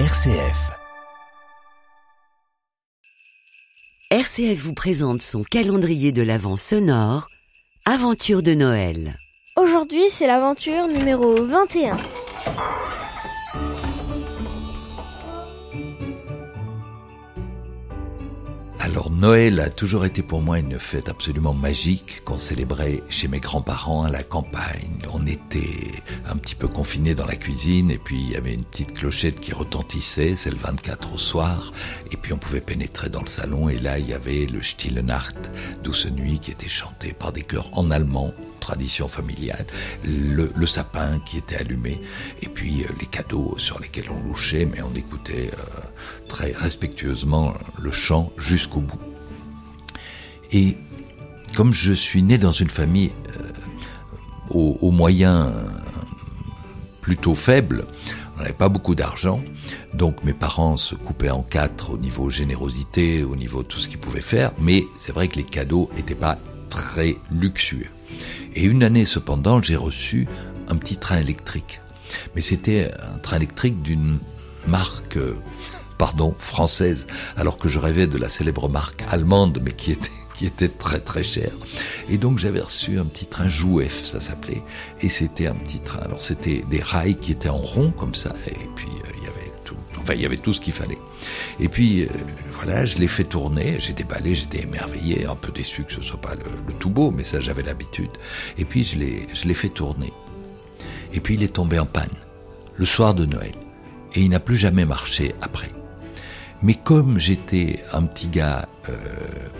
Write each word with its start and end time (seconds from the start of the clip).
RCF. 0.00 0.72
RCF 4.10 4.58
vous 4.58 4.74
présente 4.74 5.22
son 5.22 5.44
calendrier 5.44 6.10
de 6.10 6.24
l'Avent 6.24 6.56
sonore, 6.56 7.28
Aventure 7.86 8.42
de 8.42 8.54
Noël. 8.54 9.16
Aujourd'hui, 9.56 10.02
c'est 10.10 10.26
l'aventure 10.26 10.88
numéro 10.88 11.36
21. 11.44 11.96
Alors 18.84 19.10
Noël 19.10 19.60
a 19.60 19.70
toujours 19.70 20.04
été 20.04 20.22
pour 20.22 20.42
moi 20.42 20.58
une 20.58 20.78
fête 20.78 21.08
absolument 21.08 21.54
magique 21.54 22.22
qu'on 22.26 22.36
célébrait 22.36 23.02
chez 23.08 23.28
mes 23.28 23.40
grands-parents 23.40 24.04
à 24.04 24.10
la 24.10 24.22
campagne. 24.22 24.98
On 25.10 25.26
était 25.26 25.90
un 26.26 26.36
petit 26.36 26.54
peu 26.54 26.68
confinés 26.68 27.14
dans 27.14 27.24
la 27.24 27.36
cuisine 27.36 27.90
et 27.90 27.96
puis 27.96 28.20
il 28.20 28.32
y 28.32 28.36
avait 28.36 28.52
une 28.52 28.62
petite 28.62 28.92
clochette 28.92 29.40
qui 29.40 29.54
retentissait, 29.54 30.36
c'est 30.36 30.50
le 30.50 30.58
24 30.58 31.14
au 31.14 31.18
soir, 31.18 31.72
et 32.12 32.18
puis 32.18 32.34
on 32.34 32.36
pouvait 32.36 32.60
pénétrer 32.60 33.08
dans 33.08 33.22
le 33.22 33.28
salon 33.28 33.70
et 33.70 33.78
là 33.78 33.98
il 33.98 34.06
y 34.06 34.12
avait 34.12 34.44
le 34.44 34.60
Stille 34.60 35.02
Nacht, 35.02 35.50
douce 35.82 36.06
nuit 36.06 36.38
qui 36.38 36.50
était 36.50 36.68
chanté 36.68 37.14
par 37.14 37.32
des 37.32 37.42
chœurs 37.42 37.70
en 37.72 37.90
allemand 37.90 38.34
tradition 38.64 39.08
familiale, 39.08 39.66
le, 40.04 40.50
le, 40.56 40.66
sapin 40.66 41.20
qui 41.26 41.36
était 41.36 41.56
allumé, 41.56 42.00
et 42.40 42.48
puis 42.48 42.82
euh, 42.82 42.88
les 42.98 43.04
cadeaux 43.06 43.56
sur 43.58 43.78
lesquels 43.78 44.08
on 44.10 44.26
louchait, 44.26 44.64
mais 44.64 44.80
on 44.80 44.94
écoutait 44.94 45.50
euh, 45.52 45.80
très 46.30 46.52
respectueusement 46.52 47.52
le 47.82 47.92
chant 47.92 48.32
jusqu'au 48.38 48.73
bout. 48.80 48.98
Et 50.52 50.76
comme 51.54 51.72
je 51.72 51.92
suis 51.92 52.22
né 52.22 52.38
dans 52.38 52.52
une 52.52 52.70
famille 52.70 53.12
euh, 53.36 54.74
aux, 54.80 54.90
moyens 54.90 55.52
plutôt 57.00 57.34
faibles, 57.34 57.84
on 58.36 58.40
n'avait 58.40 58.52
pas 58.52 58.68
beaucoup 58.68 58.94
d'argent, 58.94 59.40
donc 59.94 60.22
mes 60.24 60.32
parents 60.32 60.76
se 60.76 60.94
coupaient 60.94 61.30
en 61.30 61.42
quatre 61.42 61.90
au 61.92 61.98
niveau 61.98 62.30
générosité, 62.30 63.24
au 63.24 63.36
niveau 63.36 63.62
tout 63.62 63.78
ce 63.78 63.88
qu'ils 63.88 63.98
pouvaient 63.98 64.20
faire, 64.20 64.52
mais 64.58 64.84
c'est 64.96 65.12
vrai 65.12 65.28
que 65.28 65.36
les 65.36 65.44
cadeaux 65.44 65.90
n'étaient 65.96 66.14
pas 66.14 66.38
très 66.68 67.16
luxueux. 67.30 67.86
Et 68.54 68.64
une 68.64 68.82
année 68.82 69.04
cependant, 69.04 69.62
j'ai 69.62 69.76
reçu 69.76 70.26
un 70.68 70.76
petit 70.76 70.96
train 70.96 71.18
électrique. 71.18 71.80
Mais 72.34 72.42
c'était 72.42 72.90
un 73.14 73.18
train 73.18 73.36
électrique 73.36 73.82
d'une 73.82 74.18
marque, 74.66 75.16
euh, 75.16 75.34
pardon, 75.98 76.34
française, 76.38 77.06
alors 77.36 77.56
que 77.56 77.68
je 77.68 77.78
rêvais 77.78 78.06
de 78.06 78.18
la 78.18 78.28
célèbre 78.28 78.68
marque 78.68 79.02
allemande, 79.08 79.60
mais 79.62 79.72
qui 79.72 79.92
était 79.92 80.10
qui 80.34 80.46
était 80.46 80.68
très 80.68 81.00
très 81.00 81.22
cher. 81.22 81.52
Et 82.08 82.18
donc 82.18 82.38
j'avais 82.38 82.60
reçu 82.60 82.98
un 82.98 83.04
petit 83.04 83.26
train 83.26 83.48
Jouef, 83.48 84.04
ça 84.04 84.20
s'appelait, 84.20 84.62
et 85.00 85.08
c'était 85.08 85.46
un 85.46 85.54
petit 85.54 85.80
train. 85.80 86.00
Alors 86.00 86.20
c'était 86.20 86.64
des 86.68 86.80
rails 86.80 87.16
qui 87.16 87.32
étaient 87.32 87.48
en 87.48 87.58
rond 87.58 87.92
comme 87.92 88.14
ça, 88.14 88.34
et 88.46 88.68
puis 88.74 88.88
euh, 88.88 89.08
il 89.18 89.24
y 89.24 89.26
avait 89.26 89.52
tout, 89.64 89.76
enfin 89.98 90.14
il 90.14 90.20
y 90.20 90.26
avait 90.26 90.36
tout 90.36 90.52
ce 90.52 90.60
qu'il 90.60 90.72
fallait. 90.72 90.98
Et 91.60 91.68
puis 91.68 92.02
euh, 92.02 92.08
voilà, 92.52 92.84
je 92.84 92.98
l'ai 92.98 93.08
fait 93.08 93.24
tourner, 93.24 93.78
j'ai 93.78 93.92
déballé, 93.92 94.34
j'étais 94.34 94.62
émerveillé, 94.62 95.26
un 95.26 95.36
peu 95.36 95.52
déçu 95.52 95.84
que 95.84 95.92
ce 95.92 96.02
soit 96.02 96.20
pas 96.20 96.34
le, 96.34 96.44
le 96.66 96.74
tout 96.74 96.90
beau, 96.90 97.10
mais 97.10 97.22
ça 97.22 97.40
j'avais 97.40 97.62
l'habitude. 97.62 98.10
Et 98.58 98.64
puis 98.64 98.84
je 98.84 98.96
l'ai, 98.96 99.28
je 99.32 99.44
l'ai 99.44 99.54
fait 99.54 99.68
tourner. 99.68 100.12
Et 101.12 101.20
puis 101.20 101.34
il 101.34 101.42
est 101.44 101.54
tombé 101.54 101.78
en 101.78 101.86
panne, 101.86 102.08
le 102.74 102.86
soir 102.86 103.14
de 103.14 103.24
Noël. 103.24 103.54
Et 104.16 104.20
il 104.20 104.30
n'a 104.30 104.40
plus 104.40 104.56
jamais 104.56 104.84
marché 104.84 105.32
après. 105.40 105.70
Mais 106.64 106.72
comme 106.72 107.20
j'étais 107.20 107.84
un 107.92 108.04
petit 108.06 108.28
gars 108.28 108.66
euh, 108.88 108.96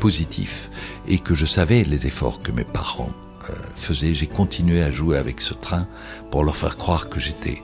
positif 0.00 0.70
et 1.06 1.18
que 1.18 1.34
je 1.34 1.44
savais 1.44 1.84
les 1.84 2.06
efforts 2.06 2.40
que 2.40 2.50
mes 2.50 2.64
parents 2.64 3.12
euh, 3.50 3.52
faisaient, 3.76 4.14
j'ai 4.14 4.26
continué 4.26 4.82
à 4.82 4.90
jouer 4.90 5.18
avec 5.18 5.42
ce 5.42 5.52
train 5.52 5.86
pour 6.30 6.44
leur 6.44 6.56
faire 6.56 6.78
croire 6.78 7.10
que 7.10 7.20
j'étais 7.20 7.60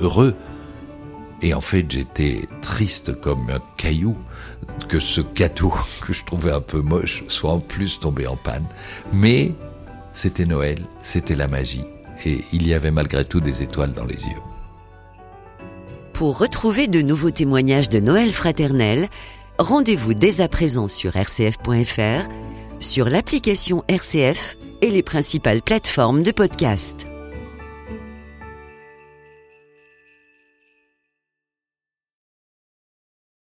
heureux. 0.00 0.34
Et 1.40 1.54
en 1.54 1.62
fait, 1.62 1.90
j'étais 1.90 2.46
triste 2.60 3.18
comme 3.22 3.48
un 3.48 3.60
caillou 3.78 4.18
que 4.86 4.98
ce 4.98 5.22
cadeau 5.22 5.72
que 6.02 6.12
je 6.12 6.22
trouvais 6.26 6.52
un 6.52 6.60
peu 6.60 6.82
moche 6.82 7.24
soit 7.26 7.52
en 7.52 7.60
plus 7.60 8.00
tombé 8.00 8.26
en 8.26 8.36
panne. 8.36 8.66
Mais 9.14 9.52
c'était 10.12 10.44
Noël, 10.44 10.78
c'était 11.00 11.36
la 11.36 11.48
magie. 11.48 11.84
Et 12.26 12.44
il 12.52 12.66
y 12.66 12.74
avait 12.74 12.90
malgré 12.90 13.24
tout 13.24 13.40
des 13.40 13.62
étoiles 13.62 13.92
dans 13.92 14.04
les 14.04 14.26
yeux. 14.26 14.53
Pour 16.14 16.38
retrouver 16.38 16.86
de 16.86 17.02
nouveaux 17.02 17.32
témoignages 17.32 17.88
de 17.88 17.98
Noël 17.98 18.30
fraternel, 18.30 19.08
rendez-vous 19.58 20.14
dès 20.14 20.40
à 20.40 20.48
présent 20.48 20.86
sur 20.86 21.16
rcf.fr, 21.16 22.28
sur 22.78 23.06
l'application 23.06 23.82
RCF 23.88 24.56
et 24.80 24.90
les 24.90 25.02
principales 25.02 25.60
plateformes 25.60 26.22
de 26.22 26.30
podcast. 26.30 27.08